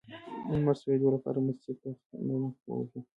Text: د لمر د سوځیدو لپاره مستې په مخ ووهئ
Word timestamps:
د 0.45 0.47
لمر 0.59 0.75
د 0.75 0.79
سوځیدو 0.81 1.07
لپاره 1.15 1.39
مستې 1.45 1.71
په 1.79 1.87
مخ 2.41 2.55
ووهئ 2.65 2.99